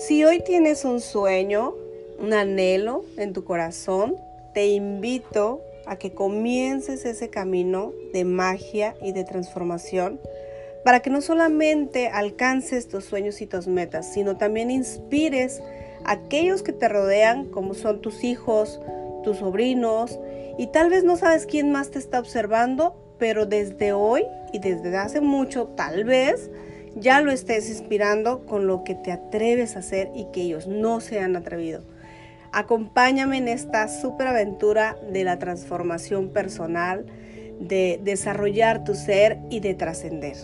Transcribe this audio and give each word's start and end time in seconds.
Si 0.00 0.24
hoy 0.24 0.40
tienes 0.40 0.86
un 0.86 1.02
sueño, 1.02 1.74
un 2.18 2.32
anhelo 2.32 3.04
en 3.18 3.34
tu 3.34 3.44
corazón, 3.44 4.16
te 4.54 4.68
invito 4.68 5.60
a 5.84 5.96
que 5.96 6.14
comiences 6.14 7.04
ese 7.04 7.28
camino 7.28 7.92
de 8.14 8.24
magia 8.24 8.96
y 9.02 9.12
de 9.12 9.24
transformación 9.24 10.18
para 10.86 11.00
que 11.00 11.10
no 11.10 11.20
solamente 11.20 12.08
alcances 12.08 12.88
tus 12.88 13.04
sueños 13.04 13.42
y 13.42 13.46
tus 13.46 13.66
metas, 13.66 14.10
sino 14.10 14.38
también 14.38 14.70
inspires 14.70 15.60
a 16.06 16.12
aquellos 16.12 16.62
que 16.62 16.72
te 16.72 16.88
rodean, 16.88 17.50
como 17.50 17.74
son 17.74 18.00
tus 18.00 18.24
hijos, 18.24 18.80
tus 19.22 19.36
sobrinos, 19.36 20.18
y 20.56 20.68
tal 20.68 20.88
vez 20.88 21.04
no 21.04 21.18
sabes 21.18 21.44
quién 21.44 21.72
más 21.72 21.90
te 21.90 21.98
está 21.98 22.20
observando, 22.20 22.96
pero 23.18 23.44
desde 23.44 23.92
hoy 23.92 24.24
y 24.54 24.60
desde 24.60 24.96
hace 24.96 25.20
mucho, 25.20 25.66
tal 25.76 26.04
vez, 26.04 26.48
ya 26.96 27.20
lo 27.20 27.30
estés 27.30 27.68
inspirando 27.68 28.46
con 28.46 28.66
lo 28.66 28.84
que 28.84 28.94
te 28.94 29.12
atreves 29.12 29.76
a 29.76 29.80
hacer 29.80 30.10
y 30.14 30.26
que 30.32 30.42
ellos 30.42 30.66
no 30.66 31.00
se 31.00 31.20
han 31.20 31.36
atrevido. 31.36 31.82
Acompáñame 32.52 33.38
en 33.38 33.48
esta 33.48 33.86
superaventura 33.88 34.96
de 35.12 35.24
la 35.24 35.38
transformación 35.38 36.30
personal, 36.30 37.06
de 37.60 38.00
desarrollar 38.02 38.84
tu 38.84 38.94
ser 38.94 39.38
y 39.50 39.60
de 39.60 39.74
trascender. 39.74 40.36